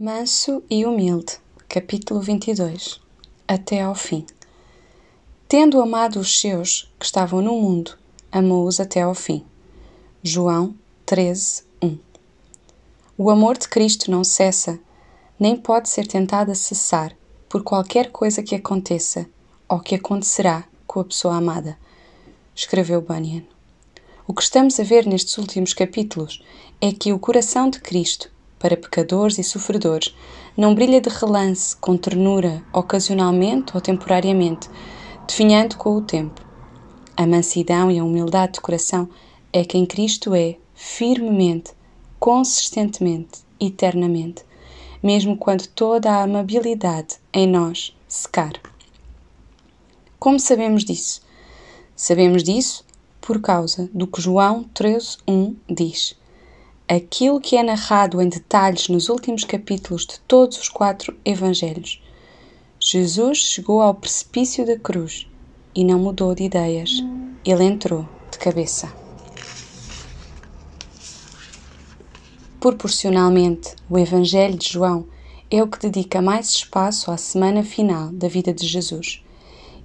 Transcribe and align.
Manso 0.00 0.64
e 0.70 0.86
humilde, 0.86 1.38
capítulo 1.68 2.20
22 2.20 2.98
Até 3.46 3.82
ao 3.82 3.94
fim. 3.94 4.26
Tendo 5.46 5.80
amado 5.80 6.18
os 6.18 6.40
seus 6.40 6.90
que 6.98 7.04
estavam 7.04 7.42
no 7.42 7.52
mundo, 7.60 7.96
amou-os 8.32 8.80
até 8.80 9.02
ao 9.02 9.14
fim. 9.14 9.44
João 10.22 10.74
13, 11.04 11.64
1 11.80 11.98
O 13.18 13.30
amor 13.30 13.58
de 13.58 13.68
Cristo 13.68 14.10
não 14.10 14.24
cessa, 14.24 14.80
nem 15.38 15.56
pode 15.56 15.90
ser 15.90 16.06
tentado 16.08 16.50
a 16.50 16.54
cessar 16.56 17.14
por 17.48 17.62
qualquer 17.62 18.10
coisa 18.10 18.42
que 18.42 18.56
aconteça 18.56 19.26
ou 19.68 19.78
que 19.78 19.94
acontecerá 19.94 20.64
com 20.86 21.00
a 21.00 21.04
pessoa 21.04 21.36
amada, 21.36 21.78
escreveu 22.56 23.02
Bunyan. 23.02 23.44
O 24.26 24.32
que 24.32 24.42
estamos 24.42 24.80
a 24.80 24.82
ver 24.82 25.06
nestes 25.06 25.36
últimos 25.36 25.74
capítulos 25.74 26.42
é 26.80 26.90
que 26.92 27.12
o 27.12 27.18
coração 27.18 27.68
de 27.68 27.78
Cristo 27.78 28.32
para 28.62 28.76
pecadores 28.76 29.38
e 29.38 29.42
sofredores, 29.42 30.14
não 30.56 30.72
brilha 30.72 31.00
de 31.00 31.08
relance, 31.08 31.76
com 31.76 31.96
ternura, 31.96 32.62
ocasionalmente 32.72 33.72
ou 33.74 33.80
temporariamente, 33.80 34.70
definhando 35.26 35.76
com 35.76 35.96
o 35.96 36.00
tempo. 36.00 36.40
A 37.16 37.26
mansidão 37.26 37.90
e 37.90 37.98
a 37.98 38.04
humildade 38.04 38.52
de 38.52 38.60
coração 38.60 39.08
é 39.52 39.64
quem 39.64 39.84
Cristo 39.84 40.32
é, 40.32 40.56
firmemente, 40.76 41.72
consistentemente, 42.20 43.40
eternamente, 43.58 44.44
mesmo 45.02 45.36
quando 45.36 45.66
toda 45.66 46.12
a 46.12 46.22
amabilidade 46.22 47.16
em 47.32 47.48
nós 47.48 47.92
secar. 48.06 48.52
Como 50.20 50.38
sabemos 50.38 50.84
disso? 50.84 51.20
Sabemos 51.96 52.44
disso 52.44 52.84
por 53.20 53.40
causa 53.40 53.90
do 53.92 54.06
que 54.06 54.22
João 54.22 54.64
13.1 54.72 55.56
diz 55.68 56.21
aquilo 56.96 57.40
que 57.40 57.56
é 57.56 57.62
narrado 57.62 58.20
em 58.20 58.28
detalhes 58.28 58.88
nos 58.88 59.08
últimos 59.08 59.44
capítulos 59.44 60.04
de 60.04 60.20
todos 60.20 60.58
os 60.58 60.68
quatro 60.68 61.16
evangelhos. 61.24 62.02
Jesus 62.78 63.38
chegou 63.38 63.80
ao 63.80 63.94
precipício 63.94 64.66
da 64.66 64.78
cruz 64.78 65.26
e 65.74 65.84
não 65.84 65.98
mudou 65.98 66.34
de 66.34 66.44
ideias. 66.44 67.02
Ele 67.44 67.64
entrou 67.64 68.06
de 68.30 68.38
cabeça. 68.38 68.92
Proporcionalmente, 72.60 73.74
o 73.88 73.98
Evangelho 73.98 74.56
de 74.56 74.68
João 74.68 75.06
é 75.50 75.62
o 75.62 75.66
que 75.66 75.78
dedica 75.78 76.20
mais 76.20 76.50
espaço 76.50 77.10
à 77.10 77.16
semana 77.16 77.64
final 77.64 78.08
da 78.12 78.28
vida 78.28 78.52
de 78.52 78.66
Jesus. 78.66 79.24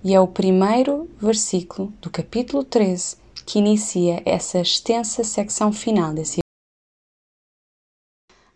E 0.04 0.14
é 0.14 0.20
o 0.20 0.28
primeiro 0.28 1.10
versículo 1.20 1.92
do 2.02 2.10
capítulo 2.10 2.64
13 2.64 3.16
que 3.46 3.60
inicia 3.60 4.22
essa 4.26 4.60
extensa 4.60 5.24
secção 5.24 5.72
final 5.72 6.14
desse 6.14 6.40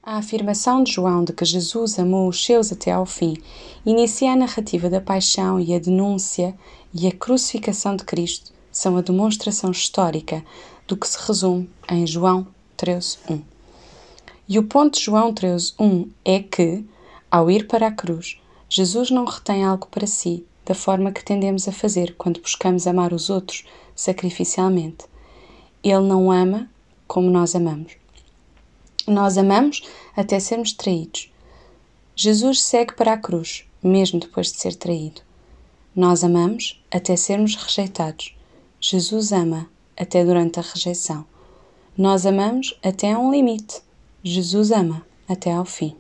a 0.04 0.18
afirmação 0.18 0.84
de 0.84 0.94
João 0.94 1.24
de 1.24 1.32
que 1.32 1.46
Jesus 1.46 2.00
amou 2.00 2.28
os 2.28 2.44
seus 2.44 2.72
até 2.72 2.92
ao 2.92 3.06
fim 3.06 3.36
inicia 3.86 4.32
a 4.32 4.36
narrativa 4.36 4.90
da 4.90 5.00
paixão 5.00 5.60
e 5.60 5.76
a 5.76 5.80
denúncia 5.80 6.56
e 6.92 7.08
a 7.08 7.12
crucificação 7.12 7.96
de 7.96 8.04
Cristo 8.04 8.52
são 8.72 8.98
a 8.98 9.02
demonstração 9.02 9.70
histórica 9.70 10.44
do 10.88 10.98
que 10.98 11.08
se 11.08 11.20
resume 11.28 11.70
em 11.90 12.08
João 12.08 12.48
13.1. 12.78 13.42
E 14.50 14.58
o 14.58 14.64
ponto 14.64 14.98
de 14.98 15.06
João 15.06 15.34
13.1 15.34 16.10
é 16.26 16.40
que, 16.40 16.84
ao 17.30 17.52
ir 17.52 17.68
para 17.68 17.88
a 17.88 17.92
cruz, 17.92 18.40
Jesus 18.68 19.12
não 19.12 19.26
retém 19.26 19.64
algo 19.64 19.88
para 19.88 20.08
si, 20.08 20.46
da 20.66 20.74
forma 20.74 21.12
que 21.12 21.24
tendemos 21.24 21.68
a 21.68 21.72
fazer 21.72 22.16
quando 22.18 22.42
buscamos 22.42 22.88
amar 22.88 23.14
os 23.14 23.30
outros 23.30 23.66
sacrificialmente. 23.96 25.06
Ele 25.84 26.02
não 26.02 26.32
ama 26.32 26.70
como 27.08 27.30
nós 27.30 27.56
amamos. 27.56 28.01
Nós 29.08 29.38
amamos 29.38 29.82
até 30.16 30.40
sermos 30.40 30.74
traídos. 30.74 31.32
Jesus 32.16 32.62
segue 32.62 32.94
para 32.94 33.14
a 33.14 33.18
cruz, 33.18 33.66
mesmo 33.82 34.20
depois 34.20 34.52
de 34.52 34.60
ser 34.60 34.76
traído. 34.76 35.22
Nós 35.96 36.24
amamos 36.24 36.82
até 36.92 37.16
sermos 37.16 37.56
rejeitados. 37.56 38.36
Jesus 38.80 39.32
ama 39.32 39.70
até 39.98 40.24
durante 40.24 40.60
a 40.60 40.64
rejeição. 40.64 41.26
Nós 41.98 42.26
amamos 42.26 42.78
até 42.84 43.12
a 43.12 43.20
um 43.20 43.32
limite. 43.32 43.82
Jesus 44.24 44.72
ama 44.72 45.06
até 45.28 45.52
ao 45.52 45.66
fim. 45.66 45.96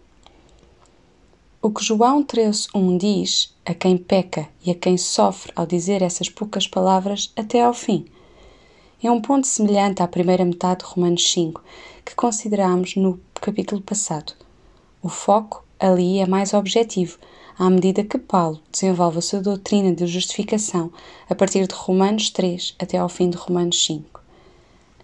O 1.61 1.69
que 1.69 1.83
João 1.83 2.23
13.1 2.23 2.97
diz 2.97 3.55
a 3.65 3.73
quem 3.73 3.97
peca 3.97 4.47
e 4.65 4.71
a 4.71 4.75
quem 4.75 4.97
sofre 4.97 5.51
ao 5.55 5.65
dizer 5.65 6.01
essas 6.01 6.29
poucas 6.29 6.67
palavras 6.67 7.31
até 7.35 7.61
ao 7.63 7.73
fim 7.73 8.05
é 9.03 9.11
um 9.11 9.19
ponto 9.19 9.47
semelhante 9.47 10.03
à 10.03 10.07
primeira 10.07 10.45
metade 10.45 10.81
de 10.81 10.85
Romanos 10.85 11.27
5, 11.31 11.63
que 12.05 12.15
considerámos 12.15 12.95
no 12.95 13.19
capítulo 13.35 13.81
passado. 13.81 14.33
O 15.01 15.09
foco 15.09 15.63
ali 15.79 16.19
é 16.19 16.27
mais 16.27 16.53
objetivo, 16.53 17.17
à 17.57 17.69
medida 17.69 18.03
que 18.03 18.17
Paulo 18.17 18.59
desenvolve 18.71 19.17
a 19.17 19.21
sua 19.21 19.41
doutrina 19.41 19.93
de 19.93 20.05
justificação 20.07 20.91
a 21.29 21.35
partir 21.35 21.67
de 21.67 21.75
Romanos 21.75 22.29
3 22.29 22.75
até 22.79 22.97
ao 22.97 23.09
fim 23.09 23.29
de 23.29 23.37
Romanos 23.37 23.83
5. 23.85 24.21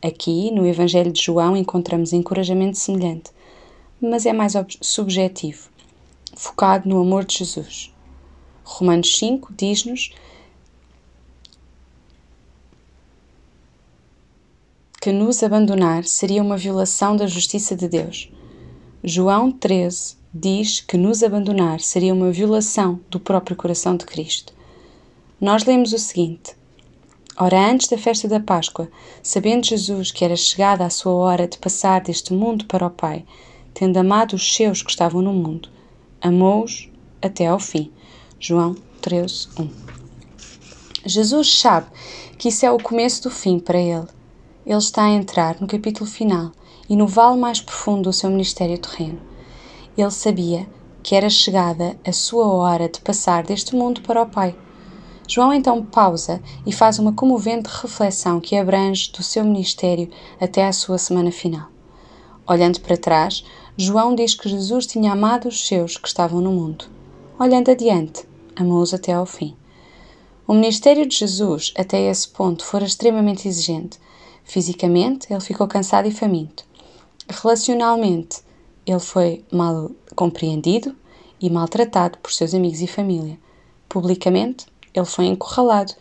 Aqui, 0.03 0.51
no 0.51 0.65
Evangelho 0.65 1.11
de 1.11 1.21
João, 1.21 1.57
encontramos 1.57 2.13
encorajamento 2.13 2.77
semelhante, 2.77 3.31
mas 3.99 4.25
é 4.25 4.33
mais 4.33 4.53
subjetivo, 4.81 5.69
focado 6.35 6.87
no 6.87 7.01
amor 7.01 7.25
de 7.25 7.39
Jesus. 7.39 7.93
Romanos 8.63 9.17
5 9.17 9.53
diz-nos 9.57 10.13
que 15.07 15.13
nos 15.13 15.41
abandonar 15.41 16.03
seria 16.03 16.43
uma 16.43 16.57
violação 16.57 17.15
da 17.15 17.25
justiça 17.27 17.77
de 17.77 17.87
Deus. 17.87 18.29
João 19.01 19.49
13 19.49 20.17
diz 20.33 20.81
que 20.81 20.97
nos 20.97 21.23
abandonar 21.23 21.79
seria 21.79 22.13
uma 22.13 22.29
violação 22.29 22.99
do 23.09 23.17
próprio 23.17 23.55
coração 23.55 23.95
de 23.95 24.05
Cristo. 24.05 24.51
Nós 25.39 25.63
lemos 25.63 25.93
o 25.93 25.97
seguinte: 25.97 26.57
Ora, 27.37 27.71
antes 27.71 27.87
da 27.87 27.97
festa 27.97 28.27
da 28.27 28.41
Páscoa, 28.41 28.89
sabendo 29.23 29.67
Jesus 29.67 30.11
que 30.11 30.25
era 30.25 30.35
chegada 30.35 30.85
a 30.85 30.89
sua 30.89 31.13
hora 31.13 31.47
de 31.47 31.57
passar 31.57 32.01
deste 32.01 32.33
mundo 32.33 32.65
para 32.65 32.85
o 32.85 32.91
Pai, 32.91 33.23
tendo 33.73 33.95
amado 33.95 34.33
os 34.33 34.55
seus 34.55 34.81
que 34.81 34.91
estavam 34.91 35.21
no 35.21 35.31
mundo, 35.31 35.69
amou-os 36.19 36.89
até 37.21 37.47
ao 37.47 37.61
fim. 37.61 37.93
João 38.41 38.75
13, 39.01 39.47
1. 39.57 39.69
Jesus 41.05 41.59
sabe 41.61 41.87
que 42.37 42.49
isso 42.49 42.65
é 42.65 42.71
o 42.71 42.77
começo 42.77 43.23
do 43.23 43.29
fim 43.29 43.57
para 43.57 43.79
ele 43.79 44.16
ele 44.67 44.77
está 44.79 45.05
a 45.05 45.11
entrar 45.11 45.61
no 45.61 45.65
capítulo 45.65 46.09
final 46.09 46.51
e 46.89 46.95
no 46.97 47.07
vale 47.07 47.39
mais 47.39 47.61
profundo 47.61 48.03
do 48.03 48.13
seu 48.13 48.29
ministério 48.29 48.77
terreno. 48.77 49.17
Ele 49.97 50.11
sabia 50.11 50.67
que 51.01 51.15
era 51.15 51.29
chegada 51.29 51.97
a 52.05 52.11
sua 52.11 52.45
hora 52.47 52.89
de 52.89 52.99
passar 52.99 53.43
deste 53.43 53.73
mundo 53.73 54.01
para 54.01 54.21
o 54.21 54.25
Pai. 54.25 54.53
João 55.25 55.53
então 55.53 55.85
pausa 55.85 56.41
e 56.65 56.73
faz 56.73 56.99
uma 56.99 57.13
comovente 57.13 57.69
reflexão 57.81 58.41
que 58.41 58.57
abrange 58.57 59.09
do 59.13 59.23
seu 59.23 59.45
ministério 59.45 60.09
até 60.37 60.67
à 60.67 60.73
sua 60.73 60.97
semana 60.97 61.31
final. 61.31 61.69
Olhando 62.45 62.81
para 62.81 62.97
trás, 62.97 63.45
João 63.77 64.15
diz 64.15 64.35
que 64.35 64.49
Jesus 64.49 64.85
tinha 64.85 65.13
amado 65.13 65.47
os 65.47 65.65
seus 65.65 65.95
que 65.95 66.09
estavam 66.09 66.41
no 66.41 66.51
mundo. 66.51 66.85
Olhando 67.39 67.71
adiante, 67.71 68.25
amou-os 68.53 68.93
até 68.93 69.13
ao 69.13 69.25
fim. 69.25 69.55
O 70.45 70.53
ministério 70.53 71.05
de 71.05 71.15
Jesus, 71.15 71.73
até 71.77 72.01
esse 72.09 72.27
ponto, 72.27 72.65
fora 72.65 72.83
extremamente 72.83 73.47
exigente, 73.47 73.97
Fisicamente, 74.47 75.27
ele 75.29 75.41
ficou 75.41 75.67
cansado 75.67 76.07
e 76.07 76.11
faminto. 76.11 76.63
Relacionalmente, 77.27 78.41
ele 78.85 78.99
foi 78.99 79.43
mal 79.51 79.91
compreendido 80.15 80.95
e 81.41 81.49
maltratado 81.49 82.17
por 82.19 82.31
seus 82.31 82.53
amigos 82.53 82.79
e 82.79 82.87
família. 82.87 83.37
Publicamente, 83.89 84.65
ele 84.93 85.05
foi 85.05 85.25
encurralado 85.25 85.93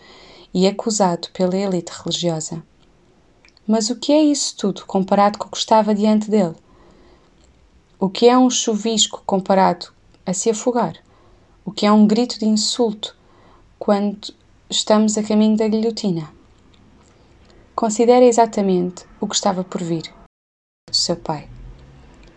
e 0.55 0.65
acusado 0.65 1.29
pela 1.33 1.57
elite 1.57 1.91
religiosa. 1.91 2.63
Mas 3.67 3.91
o 3.91 3.97
que 3.97 4.13
é 4.13 4.23
isso 4.23 4.57
tudo 4.57 4.87
comparado 4.87 5.39
com 5.39 5.49
o 5.49 5.51
que 5.51 5.57
estava 5.57 5.93
diante 5.93 6.31
dele? 6.31 6.55
O 7.99 8.09
que 8.09 8.29
é 8.29 8.39
um 8.39 8.49
chuvisco 8.49 9.25
comparado 9.27 9.89
a 10.25 10.33
se 10.33 10.49
afogar? 10.49 10.95
O 11.65 11.73
que 11.73 11.85
é 11.85 11.91
um 11.91 12.07
grito 12.07 12.39
de 12.39 12.47
insulto 12.47 13.17
quando 13.77 14.33
estamos 14.71 15.19
a 15.19 15.23
caminho 15.25 15.57
da 15.57 15.67
guilhotina? 15.67 16.36
Considere 17.77 18.27
exatamente 18.27 19.05
o 19.21 19.29
que 19.29 19.35
estava 19.35 19.63
por 19.63 19.83
vir. 19.83 20.11
Seu 20.91 21.15
pai. 21.15 21.47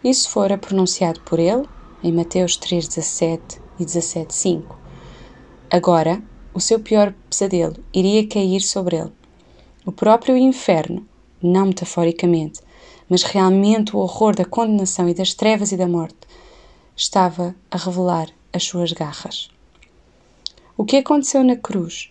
Isso 0.03 0.29
fora 0.29 0.57
pronunciado 0.57 1.21
por 1.21 1.39
ele 1.39 1.65
em 2.03 2.11
Mateus 2.11 2.57
3:17 2.57 3.61
e 3.79 3.85
17:5. 3.85 4.77
Agora, 5.71 6.21
o 6.53 6.59
seu 6.59 6.81
pior 6.81 7.13
pesadelo 7.29 7.77
iria 7.93 8.27
cair 8.27 8.59
sobre 8.59 8.97
ele. 8.97 9.13
O 9.85 9.93
próprio 9.93 10.35
inferno, 10.35 11.07
não 11.41 11.67
metaforicamente, 11.67 12.59
mas 13.09 13.23
realmente 13.23 13.95
o 13.95 13.99
horror 13.99 14.35
da 14.35 14.43
condenação 14.43 15.07
e 15.07 15.13
das 15.13 15.33
trevas 15.33 15.71
e 15.71 15.77
da 15.77 15.87
morte, 15.87 16.27
estava 16.97 17.55
a 17.71 17.77
revelar 17.77 18.27
as 18.51 18.65
suas 18.65 18.91
garras. 18.91 19.49
O 20.75 20.83
que 20.83 20.97
aconteceu 20.97 21.45
na 21.45 21.55
cruz, 21.55 22.09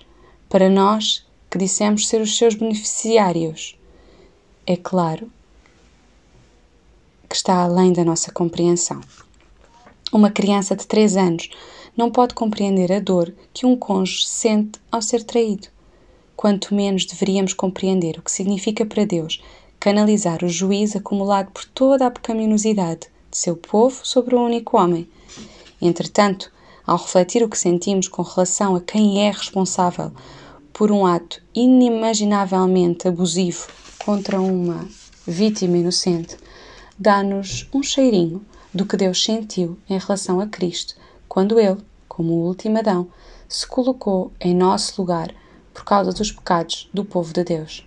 para 0.48 0.70
nós 0.70 1.27
que 1.50 1.58
dissemos 1.58 2.08
ser 2.08 2.20
os 2.20 2.36
seus 2.36 2.54
beneficiários. 2.54 3.78
É 4.66 4.76
claro 4.76 5.30
que 7.28 7.36
está 7.36 7.62
além 7.62 7.92
da 7.92 8.04
nossa 8.04 8.32
compreensão. 8.32 9.00
Uma 10.12 10.30
criança 10.30 10.74
de 10.74 10.86
3 10.86 11.16
anos 11.16 11.50
não 11.96 12.10
pode 12.10 12.34
compreender 12.34 12.92
a 12.92 13.00
dor 13.00 13.34
que 13.52 13.66
um 13.66 13.76
cônjuge 13.76 14.26
sente 14.26 14.78
ao 14.90 15.02
ser 15.02 15.24
traído. 15.24 15.68
Quanto 16.36 16.74
menos 16.74 17.04
deveríamos 17.04 17.52
compreender 17.52 18.18
o 18.18 18.22
que 18.22 18.30
significa 18.30 18.86
para 18.86 19.04
Deus 19.04 19.42
canalizar 19.80 20.44
o 20.44 20.48
juízo 20.48 20.98
acumulado 20.98 21.50
por 21.50 21.64
toda 21.64 22.06
a 22.06 22.10
pecaminosidade 22.10 23.08
de 23.30 23.36
seu 23.36 23.56
povo 23.56 24.00
sobre 24.04 24.34
o 24.34 24.42
único 24.42 24.76
homem. 24.76 25.08
Entretanto, 25.80 26.50
ao 26.86 26.96
refletir 26.96 27.42
o 27.42 27.48
que 27.48 27.58
sentimos 27.58 28.08
com 28.08 28.22
relação 28.22 28.74
a 28.74 28.80
quem 28.80 29.26
é 29.26 29.30
responsável 29.30 30.10
por 30.78 30.92
um 30.92 31.04
ato 31.04 31.42
inimaginavelmente 31.52 33.08
abusivo 33.08 33.66
contra 33.98 34.40
uma 34.40 34.86
vítima 35.26 35.76
inocente, 35.76 36.36
dá-nos 36.96 37.68
um 37.74 37.82
cheirinho 37.82 38.46
do 38.72 38.86
que 38.86 38.96
Deus 38.96 39.24
sentiu 39.24 39.76
em 39.90 39.98
relação 39.98 40.38
a 40.38 40.46
Cristo 40.46 40.94
quando 41.28 41.58
ele, 41.58 41.78
como 42.06 42.32
o 42.32 42.46
último 42.46 42.78
Adão, 42.78 43.08
se 43.48 43.66
colocou 43.66 44.30
em 44.40 44.54
nosso 44.54 45.02
lugar 45.02 45.34
por 45.74 45.84
causa 45.84 46.12
dos 46.12 46.30
pecados 46.30 46.88
do 46.94 47.04
povo 47.04 47.34
de 47.34 47.42
Deus. 47.42 47.84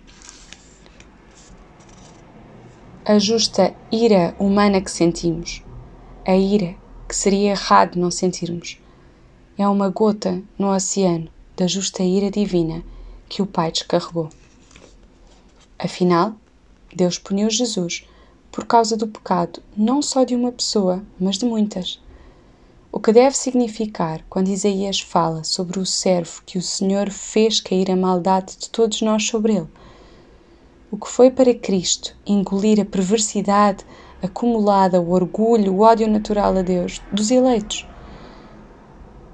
A 3.06 3.18
justa 3.18 3.74
ira 3.90 4.36
humana 4.38 4.82
que 4.82 4.90
sentimos, 4.90 5.64
a 6.26 6.36
ira 6.36 6.74
que 7.08 7.16
seria 7.16 7.52
errado 7.52 7.96
não 7.96 8.10
sentirmos, 8.10 8.78
é 9.56 9.66
uma 9.66 9.88
gota 9.88 10.42
no 10.58 10.70
oceano 10.70 11.30
da 11.62 11.68
justa 11.68 12.02
ira 12.02 12.28
divina 12.28 12.82
que 13.28 13.40
o 13.40 13.46
Pai 13.46 13.70
descarregou. 13.70 14.28
Afinal, 15.78 16.34
Deus 16.92 17.20
puniu 17.20 17.48
Jesus 17.48 18.04
por 18.50 18.66
causa 18.66 18.96
do 18.96 19.06
pecado 19.06 19.62
não 19.76 20.02
só 20.02 20.24
de 20.24 20.34
uma 20.34 20.50
pessoa, 20.50 21.04
mas 21.20 21.38
de 21.38 21.44
muitas. 21.44 22.02
O 22.90 22.98
que 22.98 23.12
deve 23.12 23.36
significar 23.36 24.24
quando 24.28 24.48
Isaías 24.48 24.98
fala 24.98 25.44
sobre 25.44 25.78
o 25.78 25.86
servo 25.86 26.42
que 26.44 26.58
o 26.58 26.62
Senhor 26.62 27.10
fez 27.10 27.60
cair 27.60 27.92
a 27.92 27.96
maldade 27.96 28.56
de 28.58 28.68
todos 28.68 29.00
nós 29.00 29.24
sobre 29.24 29.54
ele? 29.54 29.68
O 30.90 30.96
que 30.96 31.08
foi 31.08 31.30
para 31.30 31.54
Cristo 31.54 32.16
engolir 32.26 32.80
a 32.80 32.84
perversidade 32.84 33.86
acumulada, 34.20 35.00
o 35.00 35.12
orgulho, 35.12 35.74
o 35.74 35.80
ódio 35.82 36.08
natural 36.08 36.56
a 36.56 36.62
Deus 36.62 37.00
dos 37.12 37.30
eleitos? 37.30 37.86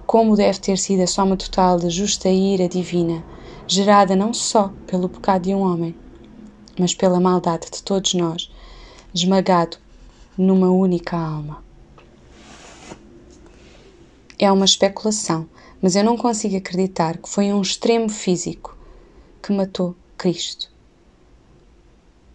Como 0.08 0.36
deve 0.36 0.58
ter 0.58 0.78
sido 0.78 1.02
a 1.02 1.06
soma 1.06 1.36
total 1.36 1.78
da 1.78 1.90
justa 1.90 2.30
ira 2.30 2.66
divina, 2.66 3.22
gerada 3.66 4.16
não 4.16 4.32
só 4.32 4.72
pelo 4.86 5.06
pecado 5.06 5.42
de 5.42 5.54
um 5.54 5.60
homem, 5.60 5.94
mas 6.78 6.94
pela 6.94 7.20
maldade 7.20 7.66
de 7.70 7.82
todos 7.82 8.14
nós, 8.14 8.50
esmagado 9.14 9.76
numa 10.34 10.70
única 10.70 11.14
alma. 11.14 11.62
É 14.38 14.50
uma 14.50 14.64
especulação, 14.64 15.46
mas 15.82 15.94
eu 15.94 16.02
não 16.02 16.16
consigo 16.16 16.56
acreditar 16.56 17.18
que 17.18 17.28
foi 17.28 17.52
um 17.52 17.60
extremo 17.60 18.08
físico 18.08 18.74
que 19.42 19.52
matou 19.52 19.94
Cristo. 20.16 20.70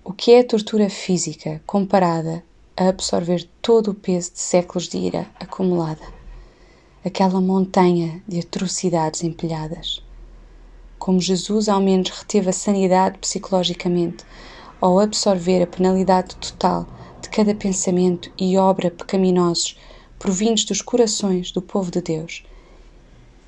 O 0.03 0.13
que 0.13 0.31
é 0.33 0.41
a 0.41 0.47
tortura 0.47 0.91
física 0.91 1.59
comparada 1.65 2.43
a 2.77 2.89
absorver 2.89 3.49
todo 3.63 3.89
o 3.89 3.95
peso 3.95 4.33
de 4.33 4.39
séculos 4.41 4.87
de 4.87 4.99
ira 4.99 5.25
acumulada? 5.39 6.22
Aquela 7.05 7.41
montanha 7.41 8.23
de 8.27 8.39
atrocidades 8.39 9.23
empilhadas. 9.23 10.01
Como 10.97 11.19
Jesus 11.19 11.67
ao 11.67 11.81
menos 11.81 12.09
reteve 12.09 12.49
a 12.49 12.53
sanidade 12.53 13.17
psicologicamente 13.17 14.23
ao 14.79 14.99
absorver 14.99 15.61
a 15.61 15.67
penalidade 15.67 16.35
total 16.37 16.87
de 17.21 17.29
cada 17.29 17.53
pensamento 17.53 18.31
e 18.37 18.57
obra 18.57 18.89
pecaminosos 18.89 19.77
provindos 20.17 20.63
dos 20.63 20.81
corações 20.81 21.51
do 21.51 21.61
povo 21.61 21.91
de 21.91 22.01
Deus. 22.01 22.45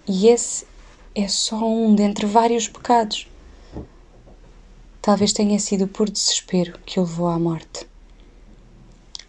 E 0.06 0.28
esse 0.28 0.66
é 1.14 1.28
só 1.30 1.66
um 1.66 1.96
dentre 1.96 2.26
vários 2.26 2.68
pecados. 2.68 3.28
Talvez 5.02 5.32
tenha 5.32 5.58
sido 5.60 5.88
por 5.88 6.10
desespero 6.10 6.78
que 6.86 7.00
o 7.00 7.04
levou 7.04 7.28
à 7.28 7.40
morte. 7.40 7.88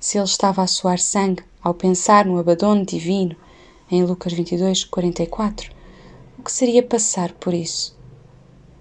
Se 0.00 0.18
ele 0.18 0.24
estava 0.24 0.62
a 0.62 0.66
suar 0.66 0.98
sangue 0.98 1.44
ao 1.62 1.74
pensar 1.74 2.24
no 2.24 2.38
abandono 2.38 2.84
divino 2.84 3.36
em 3.90 4.02
Lucas 4.02 4.32
22, 4.32 4.84
44, 4.84 5.72
o 6.38 6.42
que 6.42 6.50
seria 6.50 6.82
passar 6.82 7.32
por 7.34 7.54
isso? 7.54 7.96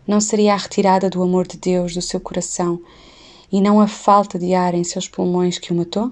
Não 0.08 0.20
seria 0.20 0.54
a 0.54 0.58
retirada 0.58 1.10
do 1.10 1.22
amor 1.22 1.48
de 1.48 1.58
Deus 1.58 1.94
do 1.94 2.02
seu 2.02 2.20
coração 2.20 2.82
e 3.52 3.62
não 3.62 3.80
a 3.80 3.88
falta 3.88 4.40
de 4.40 4.56
ar 4.56 4.74
em 4.74 4.84
seus 4.84 5.08
pulmões 5.08 5.60
que 5.60 5.72
o 5.72 5.76
matou? 5.76 6.12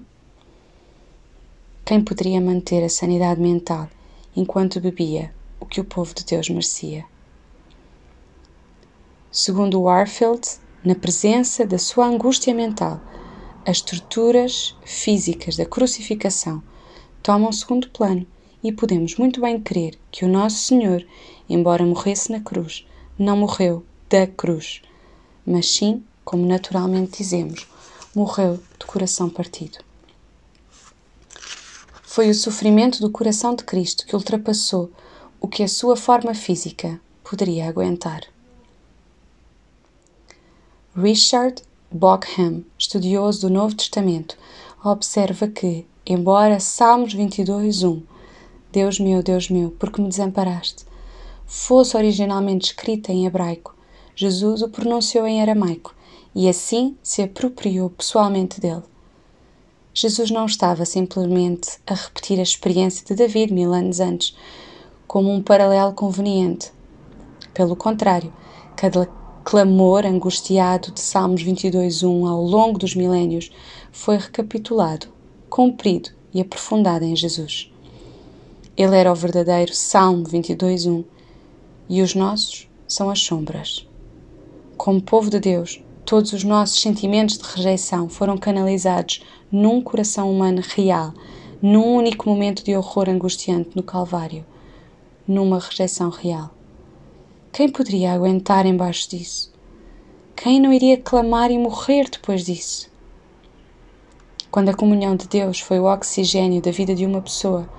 Quem 1.83 2.03
poderia 2.03 2.39
manter 2.39 2.83
a 2.83 2.89
sanidade 2.89 3.41
mental 3.41 3.89
enquanto 4.35 4.79
bebia 4.79 5.33
o 5.59 5.65
que 5.65 5.81
o 5.81 5.85
povo 5.85 6.13
de 6.13 6.23
Deus 6.23 6.47
merecia? 6.49 7.03
Segundo 9.31 9.81
Warfield, 9.81 10.47
na 10.85 10.93
presença 10.93 11.65
da 11.65 11.79
sua 11.79 12.05
angústia 12.05 12.53
mental, 12.53 13.01
as 13.65 13.81
torturas 13.81 14.75
físicas 14.85 15.57
da 15.57 15.65
crucificação 15.65 16.61
tomam 17.23 17.51
segundo 17.51 17.89
plano 17.89 18.27
e 18.63 18.71
podemos 18.71 19.17
muito 19.17 19.41
bem 19.41 19.59
crer 19.59 19.99
que 20.09 20.23
o 20.23 20.27
nosso 20.27 20.57
Senhor, 20.57 21.05
embora 21.49 21.85
morresse 21.85 22.31
na 22.31 22.39
cruz, 22.39 22.87
não 23.19 23.35
morreu 23.35 23.85
da 24.09 24.25
cruz, 24.25 24.81
mas 25.45 25.69
sim, 25.69 26.03
como 26.23 26.47
naturalmente 26.47 27.17
dizemos, 27.17 27.67
morreu 28.15 28.59
de 28.79 28.85
coração 28.85 29.29
partido. 29.29 29.79
Foi 32.03 32.29
o 32.29 32.35
sofrimento 32.35 33.01
do 33.01 33.09
coração 33.09 33.55
de 33.55 33.63
Cristo 33.63 34.05
que 34.05 34.15
ultrapassou 34.15 34.91
o 35.41 35.47
que 35.47 35.63
a 35.63 35.67
sua 35.67 35.97
forma 35.97 36.33
física 36.33 37.01
poderia 37.23 37.67
aguentar. 37.67 38.21
Richard 40.95 41.63
Bockham, 41.91 42.63
estudioso 42.77 43.41
do 43.41 43.49
Novo 43.49 43.75
Testamento, 43.75 44.37
observa 44.83 45.47
que, 45.47 45.85
embora 46.05 46.59
Salmos 46.59 47.15
22:1 47.15 48.12
Deus 48.73 48.99
meu, 48.99 49.21
Deus 49.21 49.51
meu, 49.51 49.69
por 49.69 49.91
que 49.91 50.01
me 50.01 50.09
desamparaste? 50.09 50.83
Fosse 51.45 51.95
originalmente 51.95 52.71
escrita 52.71 53.11
em 53.11 53.27
hebraico, 53.27 53.75
Jesus 54.15 54.63
o 54.63 54.67
pronunciou 54.67 55.27
em 55.27 55.43
aramaico 55.43 55.93
e 56.33 56.49
assim 56.49 56.97
se 57.03 57.21
apropriou 57.21 57.91
pessoalmente 57.91 58.59
dele. 58.59 58.81
Jesus 59.93 60.31
não 60.31 60.47
estava 60.47 60.85
simplesmente 60.85 61.77
a 61.85 61.93
repetir 61.93 62.39
a 62.39 62.41
experiência 62.41 63.05
de 63.05 63.13
David 63.13 63.53
mil 63.53 63.71
anos 63.71 63.99
antes, 63.99 64.35
como 65.05 65.31
um 65.31 65.39
paralelo 65.39 65.93
conveniente. 65.93 66.71
Pelo 67.53 67.75
contrário, 67.75 68.33
cada 68.75 69.07
clamor 69.43 70.03
angustiado 70.03 70.91
de 70.91 70.99
Salmos 70.99 71.43
22.1 71.43 72.27
ao 72.27 72.41
longo 72.41 72.79
dos 72.79 72.95
milénios 72.95 73.51
foi 73.91 74.17
recapitulado, 74.17 75.05
cumprido 75.47 76.09
e 76.33 76.41
aprofundado 76.41 77.05
em 77.05 77.15
Jesus. 77.15 77.71
Ele 78.75 78.95
era 78.95 79.11
o 79.11 79.15
verdadeiro 79.15 79.71
Salmo 79.71 80.23
22:1 80.23 81.03
e 81.87 82.01
os 82.01 82.15
nossos 82.15 82.67
são 82.87 83.07
as 83.07 83.19
sombras. 83.19 83.87
Como 84.75 84.99
povo 84.99 85.29
de 85.29 85.39
Deus, 85.39 85.79
todos 86.03 86.33
os 86.33 86.43
nossos 86.43 86.81
sentimentos 86.81 87.37
de 87.37 87.43
rejeição 87.43 88.09
foram 88.09 88.35
canalizados 88.35 89.23
num 89.51 89.79
coração 89.79 90.31
humano 90.31 90.63
real, 90.65 91.13
num 91.61 91.97
único 91.97 92.27
momento 92.27 92.63
de 92.63 92.75
horror 92.75 93.09
angustiante 93.09 93.69
no 93.75 93.83
Calvário, 93.83 94.43
numa 95.27 95.59
rejeição 95.59 96.09
real. 96.09 96.49
Quem 97.51 97.69
poderia 97.69 98.11
aguentar 98.13 98.65
embaixo 98.65 99.07
disso? 99.07 99.53
Quem 100.35 100.59
não 100.59 100.73
iria 100.73 100.97
clamar 100.97 101.51
e 101.51 101.59
morrer 101.59 102.09
depois 102.09 102.43
disso? 102.43 102.89
Quando 104.49 104.69
a 104.69 104.73
comunhão 104.73 105.15
de 105.15 105.27
Deus 105.27 105.59
foi 105.59 105.79
o 105.79 105.85
oxigênio 105.85 106.59
da 106.59 106.71
vida 106.71 106.95
de 106.95 107.05
uma 107.05 107.21
pessoa, 107.21 107.69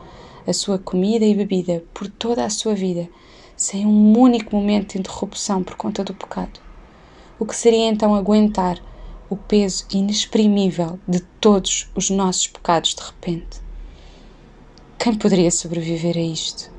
a 0.47 0.53
sua 0.53 0.79
comida 0.79 1.25
e 1.25 1.35
bebida 1.35 1.85
por 1.93 2.09
toda 2.09 2.45
a 2.45 2.51
sua 2.51 2.75
vida, 2.75 3.09
sem 3.57 3.87
um 3.87 4.19
único 4.19 4.55
momento 4.55 4.93
de 4.93 4.99
interrupção 4.99 5.63
por 5.63 5.77
conta 5.77 6.05
do 6.05 6.15
pecado. 6.15 6.61
O 7.39 7.47
que 7.47 7.57
seria 7.57 7.89
então 7.89 8.15
aguentar 8.15 8.81
o 9.29 9.37
peso 9.37 9.87
inexprimível 9.91 10.99
de 11.09 11.21
todos 11.21 11.89
os 11.95 12.11
nossos 12.11 12.47
pecados 12.47 12.95
de 12.95 13.03
repente? 13.03 13.61
Quem 14.99 15.15
poderia 15.15 15.51
sobreviver 15.51 16.17
a 16.17 16.21
isto? 16.21 16.71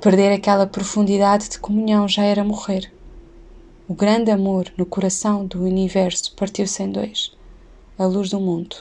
Perder 0.00 0.32
aquela 0.32 0.66
profundidade 0.66 1.48
de 1.48 1.58
comunhão 1.58 2.08
já 2.08 2.22
era 2.22 2.44
morrer. 2.44 2.92
O 3.88 3.94
grande 3.94 4.30
amor 4.30 4.72
no 4.76 4.86
coração 4.86 5.44
do 5.44 5.64
universo 5.64 6.34
partiu-se 6.36 6.82
em 6.82 6.90
dois. 6.90 7.36
A 7.98 8.06
luz 8.06 8.30
do 8.30 8.40
mundo 8.40 8.76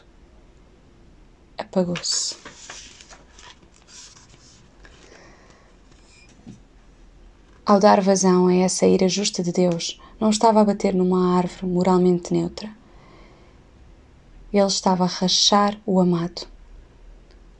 apagou-se. 1.57 2.58
Ao 7.69 7.79
dar 7.79 8.01
vazão 8.01 8.47
a 8.47 8.55
essa 8.55 8.87
ira 8.87 9.07
justa 9.07 9.43
de 9.43 9.51
Deus, 9.51 10.01
não 10.19 10.31
estava 10.31 10.59
a 10.59 10.63
bater 10.63 10.91
numa 10.91 11.37
árvore 11.37 11.71
moralmente 11.71 12.33
neutra. 12.33 12.67
Ele 14.51 14.65
estava 14.65 15.03
a 15.03 15.07
rachar 15.07 15.79
o 15.85 15.99
amado, 15.99 16.47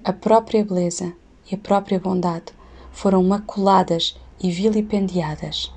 a 0.03 0.11
própria 0.11 0.65
beleza 0.65 1.13
e 1.51 1.53
a 1.53 1.57
própria 1.59 1.99
bondade 1.99 2.47
foram 2.91 3.23
maculadas 3.23 4.17
e 4.41 4.49
vilipendiadas. 4.49 5.71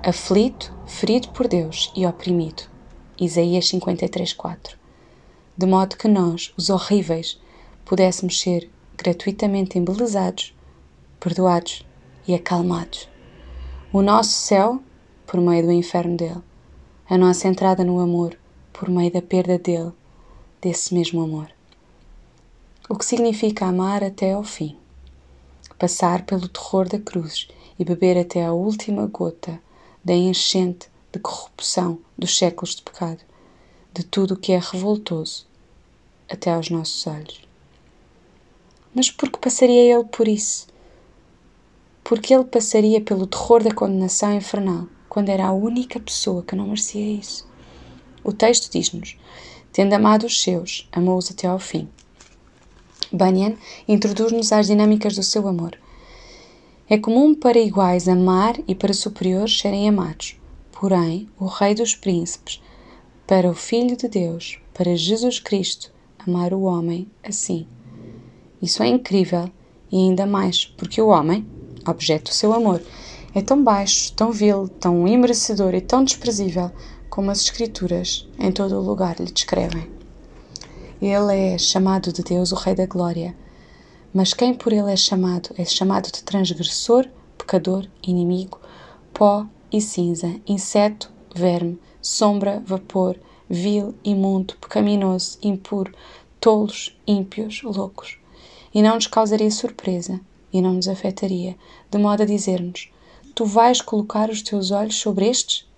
Aflito, 0.00 0.72
ferido 0.86 1.30
por 1.30 1.48
Deus 1.48 1.92
e 1.96 2.06
oprimido. 2.06 2.62
Isaías 3.18 3.68
53:4. 3.68 4.76
De 5.58 5.66
modo 5.66 5.96
que 5.96 6.06
nós, 6.06 6.54
os 6.56 6.70
horríveis, 6.70 7.36
pudéssemos 7.84 8.40
ser 8.40 8.70
gratuitamente 8.96 9.76
embelezados, 9.76 10.54
perdoados 11.18 11.84
e 12.28 12.32
acalmados. 12.32 13.10
O 13.92 14.02
nosso 14.02 14.30
céu 14.30 14.80
por 15.26 15.40
meio 15.40 15.66
do 15.66 15.72
inferno 15.72 16.16
dele, 16.16 16.40
a 17.08 17.18
nossa 17.18 17.48
entrada 17.48 17.82
no 17.82 17.98
amor 17.98 18.38
por 18.72 18.88
meio 18.88 19.10
da 19.10 19.20
perda 19.20 19.58
dele, 19.58 19.90
desse 20.60 20.94
mesmo 20.94 21.20
amor. 21.20 21.50
O 22.88 22.96
que 22.96 23.04
significa 23.04 23.66
amar 23.66 24.04
até 24.04 24.34
ao 24.34 24.44
fim, 24.44 24.76
passar 25.76 26.24
pelo 26.24 26.46
terror 26.46 26.88
da 26.88 27.00
cruz 27.00 27.48
e 27.80 27.84
beber 27.84 28.16
até 28.16 28.44
a 28.46 28.52
última 28.52 29.08
gota 29.08 29.60
da 30.04 30.14
enchente 30.14 30.86
de 31.10 31.18
corrupção 31.18 31.98
dos 32.16 32.38
séculos 32.38 32.76
de 32.76 32.82
pecado, 32.82 33.24
de 33.92 34.04
tudo 34.04 34.34
o 34.34 34.36
que 34.36 34.52
é 34.52 34.60
revoltoso 34.60 35.48
até 36.30 36.52
aos 36.52 36.70
nossos 36.70 37.04
olhos. 37.08 37.40
Mas 38.94 39.10
por 39.10 39.32
que 39.32 39.38
passaria 39.40 39.96
ele 39.96 40.04
por 40.04 40.28
isso? 40.28 40.69
Porque 42.02 42.34
ele 42.34 42.44
passaria 42.44 43.00
pelo 43.00 43.26
terror 43.26 43.62
da 43.62 43.74
condenação 43.74 44.34
infernal 44.34 44.86
quando 45.08 45.28
era 45.28 45.46
a 45.46 45.52
única 45.52 45.98
pessoa 45.98 46.42
que 46.42 46.56
não 46.56 46.66
merecia 46.66 47.18
isso. 47.18 47.48
O 48.22 48.32
texto 48.32 48.70
diz-nos: 48.70 49.16
Tendo 49.72 49.92
amado 49.92 50.26
os 50.26 50.42
seus, 50.42 50.88
amou-os 50.92 51.30
até 51.30 51.46
ao 51.46 51.58
fim. 51.58 51.88
Bunyan 53.12 53.54
introduz-nos 53.88 54.52
às 54.52 54.66
dinâmicas 54.66 55.16
do 55.16 55.22
seu 55.22 55.48
amor. 55.48 55.76
É 56.88 56.98
comum 56.98 57.34
para 57.34 57.58
iguais 57.58 58.08
amar 58.08 58.56
e 58.66 58.74
para 58.74 58.92
superiores 58.92 59.58
serem 59.58 59.88
amados. 59.88 60.36
Porém, 60.72 61.28
o 61.38 61.46
Rei 61.46 61.74
dos 61.74 61.94
Príncipes, 61.94 62.62
para 63.26 63.48
o 63.48 63.54
Filho 63.54 63.96
de 63.96 64.08
Deus, 64.08 64.58
para 64.74 64.96
Jesus 64.96 65.38
Cristo, 65.38 65.92
amar 66.18 66.52
o 66.52 66.62
homem 66.62 67.06
assim. 67.22 67.66
Isso 68.60 68.82
é 68.82 68.88
incrível 68.88 69.50
e 69.90 69.96
ainda 69.96 70.26
mais 70.26 70.64
porque 70.64 71.00
o 71.00 71.08
homem, 71.08 71.46
objeto 71.90 72.30
do 72.30 72.34
seu 72.34 72.52
amor, 72.52 72.80
é 73.34 73.40
tão 73.40 73.62
baixo, 73.62 74.12
tão 74.14 74.32
vil, 74.32 74.68
tão 74.68 75.06
imerecedor 75.06 75.74
e 75.74 75.80
tão 75.80 76.02
desprezível 76.02 76.70
como 77.08 77.30
as 77.30 77.40
Escrituras 77.40 78.28
em 78.38 78.50
todo 78.50 78.76
o 78.76 78.82
lugar 78.82 79.20
lhe 79.20 79.30
descrevem. 79.30 79.88
Ele 81.00 81.54
é 81.54 81.58
chamado 81.58 82.12
de 82.12 82.22
Deus 82.22 82.52
o 82.52 82.56
Rei 82.56 82.74
da 82.74 82.86
Glória, 82.86 83.36
mas 84.12 84.34
quem 84.34 84.52
por 84.52 84.72
ele 84.72 84.92
é 84.92 84.96
chamado 84.96 85.50
é 85.56 85.64
chamado 85.64 86.10
de 86.10 86.22
transgressor, 86.22 87.06
pecador, 87.38 87.86
inimigo, 88.02 88.60
pó 89.12 89.46
e 89.72 89.80
cinza, 89.80 90.34
inseto, 90.46 91.10
verme, 91.34 91.78
sombra, 92.02 92.62
vapor, 92.66 93.16
vil, 93.48 93.94
imundo, 94.04 94.56
pecaminoso, 94.60 95.38
impuro, 95.42 95.92
tolos, 96.40 96.98
ímpios, 97.06 97.62
loucos. 97.62 98.18
E 98.74 98.82
não 98.82 98.96
nos 98.96 99.06
causaria 99.06 99.50
surpresa 99.50 100.20
e 100.52 100.60
não 100.60 100.74
nos 100.74 100.88
afetaria, 100.88 101.56
de 101.90 101.98
modo 101.98 102.22
a 102.22 102.26
dizer-nos: 102.26 102.90
tu 103.34 103.44
vais 103.44 103.80
colocar 103.80 104.30
os 104.30 104.42
teus 104.42 104.70
olhos 104.70 104.96
sobre 104.96 105.26
estes? 105.28 105.68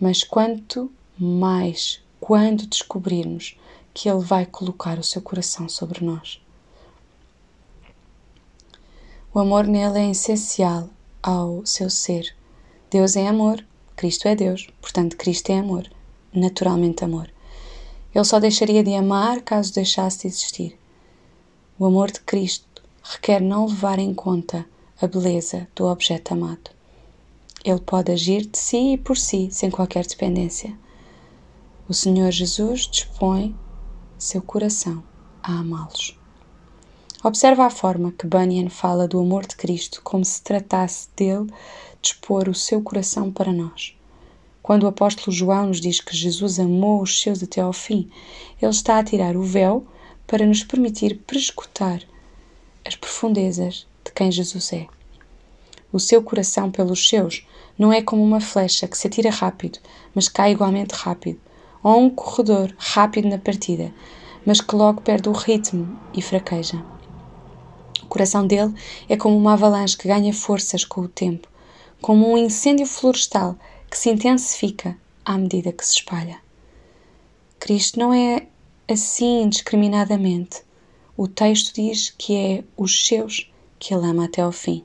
Mas 0.00 0.22
quanto 0.22 0.90
mais 1.18 2.00
quando 2.20 2.66
descobrirmos 2.66 3.58
que 3.92 4.08
Ele 4.08 4.20
vai 4.20 4.46
colocar 4.46 4.98
o 4.98 5.02
seu 5.02 5.20
coração 5.20 5.68
sobre 5.68 6.04
nós. 6.04 6.40
O 9.34 9.40
amor 9.40 9.66
nele 9.66 9.98
é 9.98 10.10
essencial 10.10 10.88
ao 11.22 11.66
seu 11.66 11.90
ser. 11.90 12.34
Deus 12.90 13.16
é 13.16 13.26
amor, 13.26 13.64
Cristo 13.96 14.28
é 14.28 14.36
Deus, 14.36 14.68
portanto, 14.80 15.16
Cristo 15.16 15.50
é 15.50 15.58
amor, 15.58 15.90
naturalmente 16.32 17.04
amor. 17.04 17.28
Ele 18.14 18.24
só 18.24 18.38
deixaria 18.38 18.84
de 18.84 18.94
amar 18.94 19.42
caso 19.42 19.74
deixasse 19.74 20.20
de 20.20 20.28
existir. 20.28 20.78
O 21.78 21.84
amor 21.84 22.10
de 22.10 22.20
Cristo 22.20 22.67
requer 23.10 23.40
não 23.40 23.64
levar 23.64 23.98
em 23.98 24.12
conta 24.12 24.66
a 25.00 25.06
beleza 25.06 25.66
do 25.74 25.86
objeto 25.86 26.34
amado. 26.34 26.70
Ele 27.64 27.80
pode 27.80 28.12
agir 28.12 28.44
de 28.44 28.58
si 28.58 28.92
e 28.92 28.98
por 28.98 29.16
si, 29.16 29.48
sem 29.50 29.70
qualquer 29.70 30.06
dependência. 30.06 30.78
O 31.88 31.94
Senhor 31.94 32.30
Jesus 32.30 32.86
dispõe 32.86 33.56
seu 34.18 34.42
coração 34.42 35.02
a 35.42 35.60
amá-los. 35.60 36.18
Observa 37.24 37.64
a 37.64 37.70
forma 37.70 38.12
que 38.12 38.26
Bunyan 38.26 38.68
fala 38.68 39.08
do 39.08 39.18
amor 39.18 39.46
de 39.46 39.56
Cristo 39.56 40.02
como 40.04 40.24
se 40.24 40.42
tratasse 40.42 41.08
dele 41.16 41.50
dispor 42.02 42.46
o 42.46 42.54
seu 42.54 42.82
coração 42.82 43.32
para 43.32 43.52
nós. 43.52 43.96
Quando 44.62 44.82
o 44.82 44.88
apóstolo 44.88 45.34
João 45.34 45.68
nos 45.68 45.80
diz 45.80 45.98
que 45.98 46.14
Jesus 46.14 46.58
amou 46.58 47.00
os 47.00 47.22
seus 47.22 47.42
até 47.42 47.62
ao 47.62 47.72
fim, 47.72 48.10
ele 48.60 48.70
está 48.70 48.98
a 48.98 49.04
tirar 49.04 49.34
o 49.34 49.42
véu 49.42 49.86
para 50.26 50.44
nos 50.44 50.62
permitir 50.62 51.20
prescutar 51.26 52.02
as 52.88 52.96
profundezas 52.96 53.86
de 54.02 54.10
quem 54.12 54.32
Jesus 54.32 54.72
é. 54.72 54.86
O 55.92 56.00
seu 56.00 56.22
coração 56.22 56.70
pelos 56.70 57.06
seus 57.06 57.46
não 57.78 57.92
é 57.92 58.00
como 58.00 58.24
uma 58.24 58.40
flecha 58.40 58.88
que 58.88 58.96
se 58.96 59.06
atira 59.06 59.30
rápido, 59.30 59.78
mas 60.14 60.28
cai 60.28 60.52
igualmente 60.52 60.94
rápido, 60.94 61.38
ou 61.82 62.00
um 62.00 62.08
corredor 62.08 62.74
rápido 62.78 63.28
na 63.28 63.36
partida, 63.36 63.92
mas 64.44 64.62
que 64.62 64.74
logo 64.74 65.02
perde 65.02 65.28
o 65.28 65.32
ritmo 65.32 65.98
e 66.14 66.22
fraqueja. 66.22 66.82
O 68.02 68.06
coração 68.06 68.46
dele 68.46 68.74
é 69.06 69.18
como 69.18 69.36
uma 69.36 69.52
avalanche 69.52 69.96
que 69.96 70.08
ganha 70.08 70.32
forças 70.32 70.82
com 70.82 71.02
o 71.02 71.08
tempo, 71.08 71.46
como 72.00 72.26
um 72.26 72.38
incêndio 72.38 72.86
florestal 72.86 73.54
que 73.90 73.98
se 73.98 74.08
intensifica 74.08 74.96
à 75.26 75.36
medida 75.36 75.72
que 75.72 75.86
se 75.86 75.96
espalha. 75.96 76.38
Cristo 77.60 77.98
não 77.98 78.14
é 78.14 78.46
assim 78.88 79.42
indiscriminadamente. 79.42 80.62
O 81.18 81.26
texto 81.26 81.74
diz 81.74 82.14
que 82.16 82.36
é 82.36 82.64
os 82.76 83.04
seus 83.04 83.50
que 83.76 83.92
ele 83.92 84.06
ama 84.06 84.26
até 84.26 84.40
ao 84.40 84.52
fim. 84.52 84.84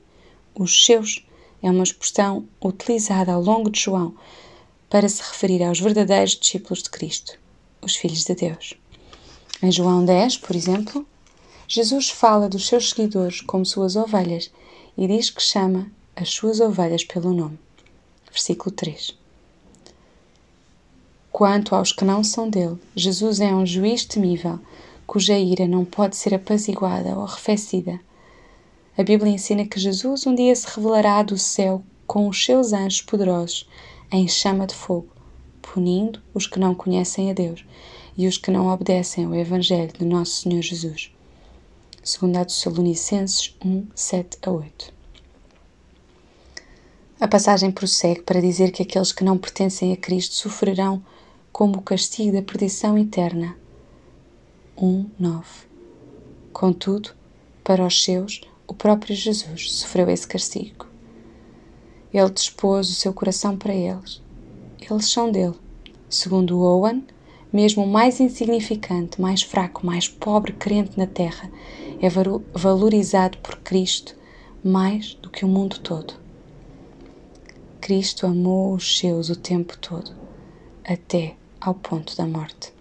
Os 0.52 0.84
seus 0.84 1.24
é 1.62 1.70
uma 1.70 1.84
expressão 1.84 2.44
utilizada 2.60 3.32
ao 3.32 3.40
longo 3.40 3.70
de 3.70 3.78
João 3.78 4.16
para 4.90 5.08
se 5.08 5.22
referir 5.22 5.62
aos 5.62 5.78
verdadeiros 5.78 6.34
discípulos 6.34 6.82
de 6.82 6.90
Cristo, 6.90 7.38
os 7.80 7.94
filhos 7.94 8.24
de 8.24 8.34
Deus. 8.34 8.74
Em 9.62 9.70
João 9.70 10.04
10, 10.04 10.38
por 10.38 10.56
exemplo, 10.56 11.06
Jesus 11.68 12.10
fala 12.10 12.48
dos 12.48 12.66
seus 12.66 12.90
seguidores 12.90 13.40
como 13.40 13.64
suas 13.64 13.94
ovelhas 13.94 14.50
e 14.98 15.06
diz 15.06 15.30
que 15.30 15.40
chama 15.40 15.88
as 16.16 16.30
suas 16.30 16.58
ovelhas 16.58 17.04
pelo 17.04 17.32
nome. 17.32 17.60
Versículo 18.28 18.74
3. 18.74 19.16
Quanto 21.30 21.76
aos 21.76 21.92
que 21.92 22.04
não 22.04 22.24
são 22.24 22.50
dele, 22.50 22.76
Jesus 22.96 23.38
é 23.38 23.54
um 23.54 23.64
juiz 23.64 24.04
temível, 24.04 24.58
cuja 25.06 25.38
ira 25.38 25.66
não 25.66 25.84
pode 25.84 26.16
ser 26.16 26.34
apaziguada 26.34 27.16
ou 27.16 27.24
arrefecida 27.24 28.00
a 28.96 29.02
Bíblia 29.02 29.32
ensina 29.32 29.66
que 29.66 29.80
Jesus 29.80 30.24
um 30.24 30.36
dia 30.36 30.54
se 30.54 30.68
revelará 30.68 31.20
do 31.24 31.36
céu 31.36 31.82
com 32.06 32.28
os 32.28 32.44
seus 32.44 32.72
anjos 32.72 33.02
poderosos 33.02 33.68
em 34.12 34.28
chama 34.28 34.68
de 34.68 34.74
fogo, 34.74 35.08
punindo 35.60 36.22
os 36.32 36.46
que 36.46 36.60
não 36.60 36.76
conhecem 36.76 37.28
a 37.28 37.34
Deus 37.34 37.64
e 38.16 38.28
os 38.28 38.38
que 38.38 38.52
não 38.52 38.68
obedecem 38.68 39.24
ao 39.24 39.34
Evangelho 39.34 39.92
de 39.98 40.04
Nosso 40.04 40.42
Senhor 40.42 40.62
Jesus. 40.62 41.12
Segundo 42.04 42.36
a 42.36 42.44
Tessalonicenses 42.44 43.56
1, 43.64 43.88
7 43.96 44.38
a 44.42 44.50
8. 44.52 44.94
A 47.18 47.26
passagem 47.26 47.72
prossegue 47.72 48.22
para 48.22 48.40
dizer 48.40 48.70
que 48.70 48.82
aqueles 48.84 49.10
que 49.10 49.24
não 49.24 49.36
pertencem 49.36 49.92
a 49.92 49.96
Cristo 49.96 50.36
sofrerão 50.36 51.02
como 51.50 51.78
o 51.78 51.82
castigo 51.82 52.30
da 52.30 52.42
perdição 52.42 52.96
eterna. 52.96 53.56
1, 54.76 55.06
9. 55.18 55.44
Contudo, 56.52 57.10
para 57.62 57.86
os 57.86 58.02
seus, 58.02 58.40
o 58.66 58.74
próprio 58.74 59.14
Jesus 59.14 59.72
sofreu 59.72 60.10
esse 60.10 60.26
castigo. 60.26 60.86
Ele 62.12 62.30
dispôs 62.30 62.90
o 62.90 62.94
seu 62.94 63.12
coração 63.12 63.56
para 63.56 63.72
eles. 63.72 64.20
Eles 64.80 65.10
são 65.10 65.30
dele. 65.30 65.54
Segundo 66.10 66.60
Owen, 66.60 67.04
mesmo 67.52 67.84
o 67.84 67.88
mais 67.88 68.18
insignificante, 68.18 69.20
mais 69.20 69.42
fraco, 69.42 69.86
mais 69.86 70.08
pobre 70.08 70.52
crente 70.52 70.98
na 70.98 71.06
terra 71.06 71.48
é 72.00 72.08
valorizado 72.52 73.38
por 73.38 73.56
Cristo 73.60 74.16
mais 74.62 75.14
do 75.14 75.30
que 75.30 75.44
o 75.44 75.48
mundo 75.48 75.78
todo. 75.78 76.14
Cristo 77.80 78.26
amou 78.26 78.74
os 78.74 78.98
seus 78.98 79.28
o 79.30 79.36
tempo 79.36 79.78
todo, 79.78 80.10
até 80.84 81.36
ao 81.60 81.74
ponto 81.74 82.16
da 82.16 82.26
morte. 82.26 82.73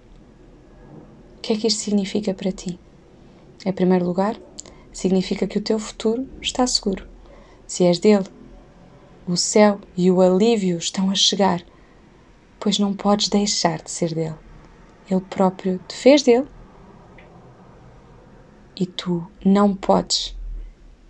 O 1.44 1.46
que 1.46 1.52
é 1.52 1.58
que 1.58 1.68
isto 1.68 1.82
significa 1.82 2.34
para 2.34 2.54
ti? 2.54 2.80
Em 3.66 3.74
primeiro 3.74 4.06
lugar, 4.06 4.40
significa 4.94 5.46
que 5.46 5.58
o 5.58 5.62
teu 5.62 5.78
futuro 5.78 6.26
está 6.42 6.66
seguro. 6.66 7.06
Se 7.68 7.84
és 7.84 8.00
dele, 8.00 8.28
o 9.28 9.36
céu 9.36 9.78
e 9.98 10.10
o 10.10 10.22
alívio 10.22 10.78
estão 10.78 11.12
a 11.12 11.16
chegar, 11.16 11.62
pois 12.62 12.80
não 12.80 12.94
podes 12.94 13.28
deixar 13.28 13.82
de 13.82 13.92
ser 13.92 14.16
dele. 14.16 14.38
Ele 15.12 15.20
próprio 15.20 15.82
te 15.86 15.94
fez 15.94 16.24
dele. 16.24 16.48
e 18.80 18.86
tu 18.86 19.30
não 19.44 19.76
podes 19.76 20.34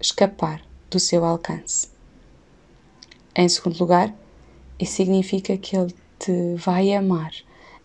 escapar 0.01 0.63
do 0.89 0.99
seu 0.99 1.23
alcance. 1.23 1.89
Em 3.35 3.47
segundo 3.47 3.77
lugar, 3.77 4.11
isso 4.79 4.93
significa 4.93 5.55
que 5.57 5.77
Ele 5.77 5.93
te 6.17 6.55
vai 6.55 6.91
amar 6.91 7.33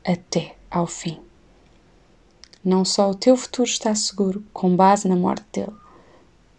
até 0.02 0.57
ao 0.71 0.87
fim. 0.87 1.27
Não 2.65 2.85
só 2.85 3.11
o 3.11 3.15
teu 3.15 3.37
futuro 3.37 3.69
está 3.69 3.95
seguro 3.95 4.45
com 4.53 4.75
base 4.75 5.07
na 5.07 5.17
morte 5.17 5.45
dele, 5.53 5.73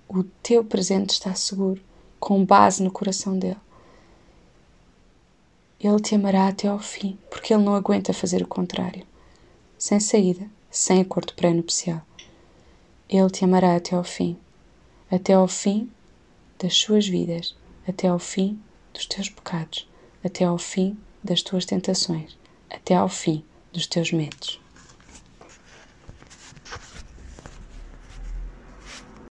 o 0.08 0.24
teu 0.24 0.64
presente 0.64 1.12
está 1.12 1.36
seguro 1.36 1.82
com 2.20 2.44
base 2.44 2.82
no 2.82 2.90
coração 2.90 3.38
dele. 3.38 3.58
Ele 5.80 6.00
te 6.00 6.16
amará 6.16 6.48
até 6.48 6.68
ao 6.68 6.80
fim, 6.80 7.18
porque 7.30 7.54
ele 7.54 7.64
não 7.64 7.76
aguenta 7.76 8.12
fazer 8.12 8.42
o 8.42 8.48
contrário. 8.48 9.06
Sem 9.78 10.00
saída, 10.00 10.46
sem 10.70 11.00
acordo 11.00 11.34
pré-nupcial. 11.34 12.02
Ele 13.08 13.30
te 13.30 13.46
amará 13.46 13.76
até 13.76 13.96
ao 13.96 14.04
fim, 14.04 14.38
até 15.10 15.34
ao 15.34 15.48
fim 15.48 15.90
das 16.58 16.76
suas 16.76 17.08
vidas, 17.08 17.56
até 17.88 18.08
ao 18.08 18.20
fim 18.20 18.60
dos 18.94 19.06
teus 19.06 19.30
pecados, 19.30 19.88
até 20.24 20.44
ao 20.44 20.58
fim 20.58 20.98
das 21.24 21.42
tuas 21.42 21.66
tentações, 21.66 22.38
até 22.70 22.96
ao 22.96 23.08
fim 23.08 23.44
dos 23.72 23.88
teus 23.88 24.12
medos. 24.12 24.60